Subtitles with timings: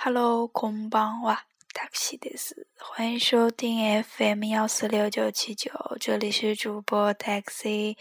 [0.00, 1.42] Hello，空邦哇
[1.74, 7.96] ，taxi 的是，欢迎收听 FM 幺四六九七九，这里是主播 taxi。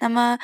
[0.00, 0.38] 那么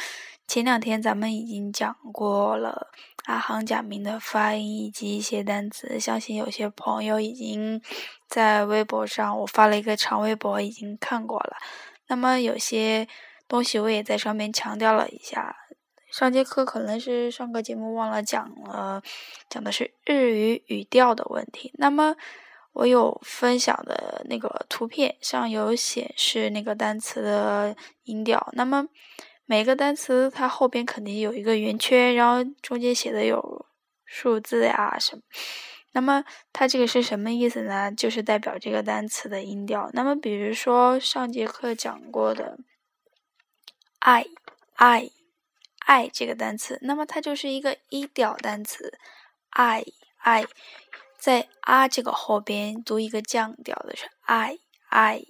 [0.49, 2.91] 前两天咱们已经讲过了
[3.27, 7.83] 阿航假名的发音以及一些单词，相信有些朋友已经
[8.27, 11.59] 在微博上，我发了一个长微博，已经看过了。
[12.07, 13.07] 那么有些
[13.47, 15.55] 东西我也在上面强调了一下。
[16.17, 19.03] 上节课可能是上个节目忘了讲了，
[19.51, 21.71] 讲的是日语语调的问题。
[21.75, 22.17] 那么
[22.73, 28.49] 我有分享的那个图片上有显示那个单词的音调。
[28.53, 28.89] 那么
[29.45, 33.67] 每个单词它后边肯定有一个圆圈，然后中间写的有
[34.07, 35.23] 数字呀什么。
[35.93, 37.93] 那么它这个是什么意思呢？
[37.93, 39.91] 就是代表这个单词的音调。
[39.93, 42.59] 那么比如说上节课讲过的
[43.99, 44.25] 爱
[44.77, 45.11] 爱。
[45.87, 48.99] I 这个单词，那么它就是一个一调单词
[49.51, 49.85] ，，i
[50.19, 50.45] i，，
[51.17, 55.25] 在啊这个后边读一个降调的是 i i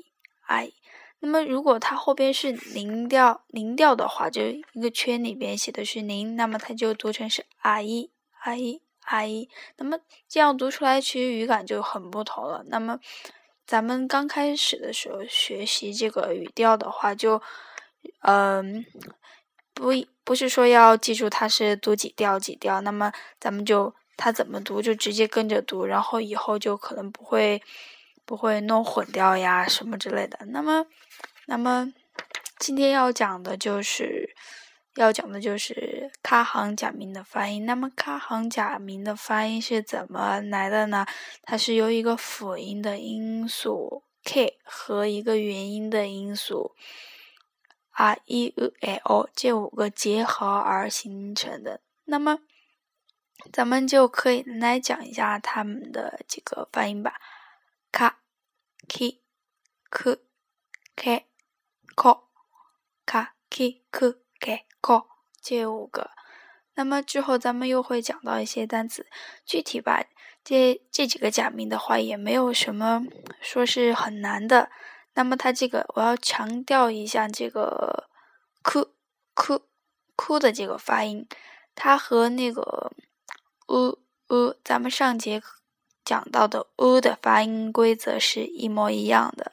[0.46, 0.72] i。
[1.18, 9.50] 那么如果它后边是零调零调的话，就一个圈里边写的是零，那么它就读成是 i 一 i，一啊一。
[9.76, 12.64] 那么这样读出来，其实语感就很不同了。
[12.68, 12.98] 那么
[13.66, 17.42] 咱们刚开始的时候学习这个语调的话，就
[18.22, 18.86] 嗯。
[19.76, 19.92] 不
[20.24, 27.62] 不是说要记住它是读几调几调，那么咱们就它怎么读就直接跟着读，然后以后就可能不会
[28.24, 30.38] 不会弄混掉呀什么之类的。
[30.46, 30.86] 那么
[31.44, 31.92] 那么
[32.58, 34.34] 今天要讲的就是
[34.94, 37.66] 要讲的就是卡行假名的发音。
[37.66, 41.04] 那么卡行假名的发音是怎么来的呢？
[41.42, 46.74] 它是由一个辅音的音素 k 和一个元音的音素。
[47.96, 52.40] R e u l o 这五个结合而形成的，那么
[53.50, 57.14] 咱们就可以来讲一下它们的几个发音吧。
[57.90, 58.20] 卡、
[58.86, 59.22] k、
[59.90, 60.18] k、
[60.94, 61.26] k、
[61.94, 62.18] k、
[63.06, 65.02] 卡、k、k、k、k
[65.40, 66.10] 这五个。
[66.74, 69.06] 那么之后咱们又会讲到一些单词，
[69.46, 70.04] 具体吧，
[70.44, 73.06] 这这几个假名的话也没有什么
[73.40, 74.70] 说是很难的。
[75.16, 78.04] 那么它这个我要强调一下，这个
[78.62, 78.88] “哭
[79.32, 79.62] 哭
[80.14, 81.26] 哭”的这个发音，
[81.74, 82.92] 它和那个
[83.66, 85.56] “呃呃”咱们上节课
[86.04, 89.52] 讲到的“呃”的发音规则是一模一样的。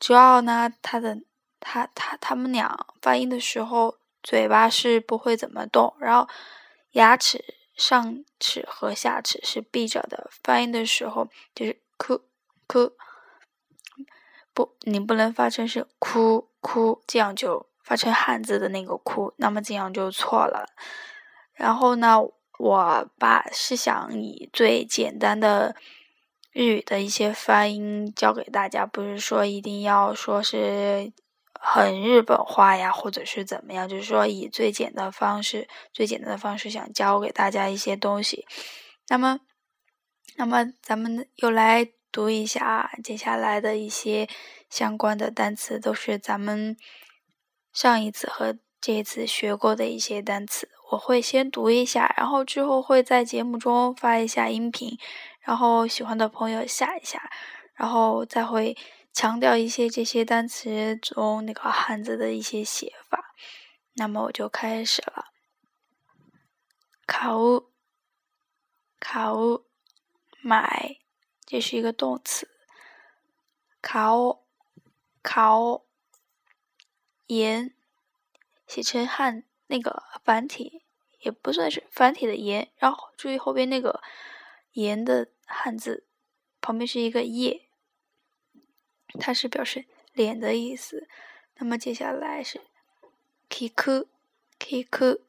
[0.00, 1.18] 主要呢，它的
[1.60, 6.26] 它它它们俩发音的时候，嘴巴是不会怎么动，然后
[6.92, 7.44] 牙齿
[7.76, 12.22] 上齿和下齿是闭着的，发音的时候就是“哭
[12.66, 12.92] 哭”。
[14.54, 20.66] 不，你不能发成是哭哭，这样就发成汉字的那个哭，那么这样就错了。
[21.52, 22.20] 然后呢，
[22.60, 25.74] 我把是想以最简单的
[26.52, 31.12] 日语的一些发音教给大家，不是说一定要说是
[31.60, 38.46] 很日本化呀，或者是怎么样，就是说以最简单的方式、最简单的方式想教给大家一些东西。
[39.08, 39.40] 那么，
[40.36, 41.90] 那么咱们又来。
[42.14, 44.28] 读一下接下来的一些
[44.70, 46.76] 相关的单词，都是咱们
[47.72, 50.70] 上一次和这一次学过的一些单词。
[50.92, 54.96] 我会先读一下，然后之后会在节目中发一下音频，
[55.40, 57.28] 然后喜欢的朋友下一下，
[57.74, 58.76] 然后再会
[59.12, 63.34] 强调一些这些单词中那个汉字的一些写法。
[63.94, 65.24] 那么我就开始了，
[67.06, 67.64] 考，
[69.00, 69.64] 考，
[70.40, 71.03] 买。
[71.54, 72.48] 这是一个动词，
[73.80, 74.42] 考
[75.22, 75.84] 考
[77.28, 77.72] 盐
[78.66, 80.82] 写成汉那个繁体，
[81.20, 82.72] 也不算是繁体的盐。
[82.78, 84.02] 然后注意后边那个
[84.72, 86.04] 盐的汉字
[86.60, 87.68] 旁边是一个叶，
[89.20, 91.06] 它是表示脸的意思。
[91.58, 92.62] 那么接下来是
[93.48, 94.08] kick
[94.58, 95.20] kick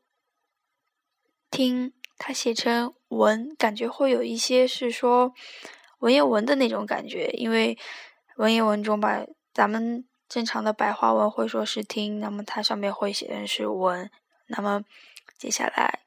[1.52, 5.36] 听，它写成文，感觉会有一些是说。
[6.00, 7.78] 文言文的那种感觉，因为
[8.36, 14.12] 文言文中吧，咱们正常的白话文会说是听，那么它上面会写的是文。
[14.48, 14.84] 那么
[15.38, 16.02] 接下来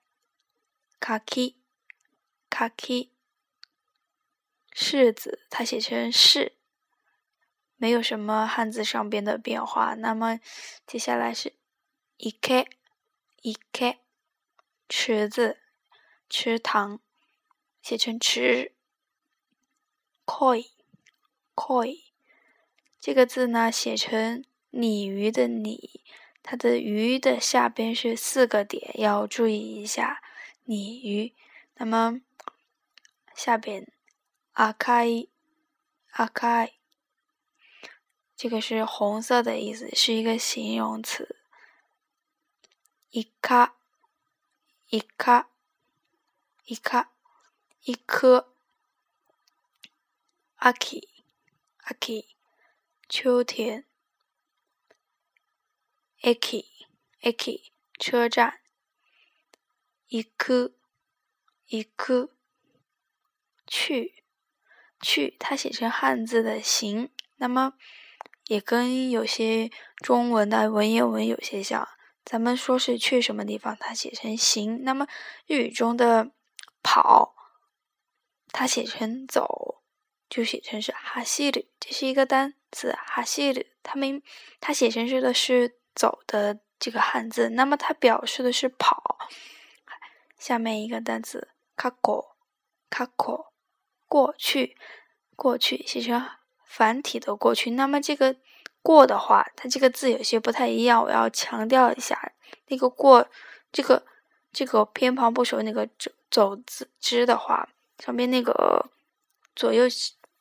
[1.01, 3.11] ，kaki，kaki，
[4.73, 6.57] 柿子，它写成是，
[7.77, 9.95] 没有什么汉字上边的变化。
[9.95, 10.39] 那么
[10.87, 11.55] 接下来是
[12.19, 13.99] ike，ike，
[14.89, 15.59] 池子，
[16.29, 17.01] 池塘，
[17.83, 18.75] 写成池。
[20.29, 22.03] koi，koi，
[23.01, 26.03] 这个字呢写成鲤鱼的鲤，
[26.43, 30.23] 它的鱼的下边是四个点，要注意一下。
[30.65, 31.35] 鲤鱼，
[31.77, 32.21] 那么
[33.35, 33.91] 下边
[34.53, 35.31] 阿卡伊，
[36.11, 36.73] 阿卡伊，
[38.37, 41.37] 这个是红色的意思，是一个形容词。
[43.09, 43.77] 一卡，
[44.91, 45.49] 一卡，
[46.67, 47.13] 一卡，
[47.85, 48.53] 一颗。
[50.59, 51.09] 阿基，
[51.85, 52.37] 阿基，
[53.09, 53.85] 秋天。
[56.21, 58.61] eki，eki，车站。
[60.09, 60.73] 一颗，
[61.67, 62.31] 一颗，
[63.69, 64.25] 去，
[65.01, 67.75] 去，它写成汉字的“行”，那么
[68.47, 71.89] 也跟有些中文的文言文有些像。
[72.25, 74.83] 咱们说是去什么地方，它写成“行”。
[74.83, 75.07] 那么
[75.47, 76.33] 日语中的
[76.83, 77.37] “跑”，
[78.51, 79.78] 它写成“走”，
[80.29, 81.69] 就写成是“哈西里”。
[81.81, 84.23] 这是一个单词，“哈西里”，它们
[84.61, 89.19] 它写成是的是“走”的这个汉字，那么它表示的是跑。
[90.39, 92.37] 下面一个单词卡过，
[92.89, 93.53] 卡过，
[94.07, 94.77] 过去，
[95.35, 96.25] 过去写成
[96.65, 97.73] 繁体的过去。
[97.73, 98.37] 那么这个
[98.81, 102.33] 过的话，它这个字有些不太一样，我要强调一下。
[102.69, 103.29] 那个过，
[103.73, 104.07] 这个
[104.53, 108.89] 这个偏旁部首那个走走字之的话，上面那个
[109.57, 109.85] 左右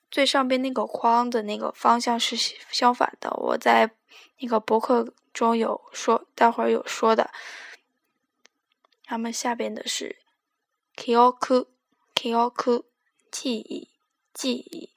[0.09, 2.35] 最上边那个框的那个方向是
[2.71, 3.29] 相反的。
[3.37, 3.91] 我在
[4.39, 7.31] 那个博客中有说，待会儿有说的。
[9.09, 10.17] 那么下边的是
[10.95, 12.83] kyoku，kyoku，
[13.31, 13.89] 记忆，
[14.33, 14.91] 记忆。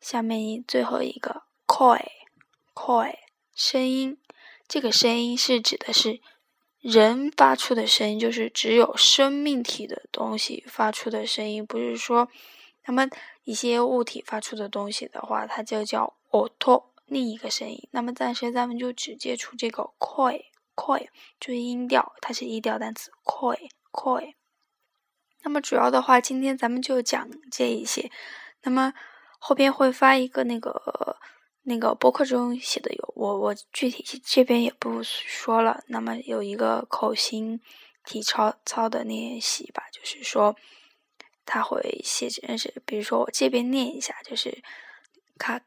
[0.00, 3.16] 下面最后一个 koi，koi，
[3.54, 4.18] 声音。
[4.68, 6.20] 这个声音是指的是
[6.80, 12.28] 人发出的声音，就是只有生命体的东西发出的声音，不是说
[12.86, 13.08] 那么
[13.44, 17.88] 一些物体发出的东西的话，它就叫 oto，另一个声音。
[17.90, 20.44] 那么暂时咱们就只接触这个 koi。
[20.74, 21.08] koi，
[21.40, 23.10] 注意音调，它是一调单词。
[23.24, 24.34] koi，koi。
[25.42, 28.10] 那么主要的话，今天咱们就讲这一些。
[28.62, 28.92] 那么
[29.38, 31.16] 后边会发一个那个
[31.62, 35.82] 那个博客中写的有我我具体这边也不说了。
[35.86, 37.60] 那么有一个口型
[38.04, 40.54] 体操操的练习吧，就是说
[41.46, 44.62] 他会写成是，比如说我这边念一下，就是
[45.38, 45.62] 卡。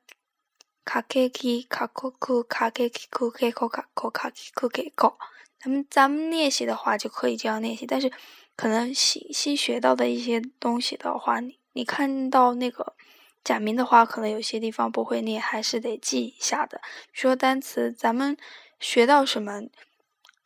[0.86, 5.14] 卡克基卡库库卡克基库克库卡库卡基库克库，
[5.60, 7.86] 咱们咱们练习的话就可以这样练习。
[7.86, 8.12] 但是
[8.56, 12.96] 可能新新学到的一些东西的话，你你看到那个
[13.44, 16.82] 假名的话，可能有些地方不会念，还是得记一下的。
[17.14, 18.36] 说单词，咱们
[18.80, 19.62] 学到什么，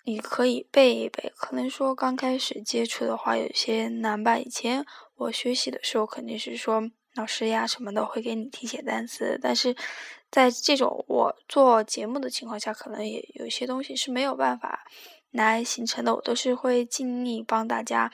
[0.04, 1.32] 你可以背一背。
[1.38, 4.38] 可能说刚开始接触的话，有些难吧。
[4.38, 4.86] 以前
[5.24, 9.76] 我学习的时候，肯定是说老师呀什么的会给你听写单词，但是。
[10.34, 14.84] 在这种我做节目的情况下，可能也有一些东西是没有办法
[15.30, 16.16] 来形成的。
[16.16, 18.12] 我都是会尽力帮大家，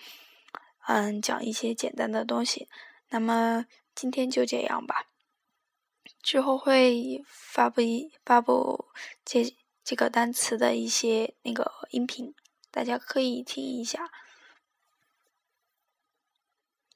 [0.85, 2.67] 嗯，讲一些简单的东西。
[3.07, 3.65] 那么
[3.95, 5.05] 今天就这样吧，
[6.21, 8.89] 之后会发布一发布
[9.23, 9.55] 这
[9.85, 12.35] 这个单词的一些那个音频，
[12.69, 14.11] 大家可以听一下。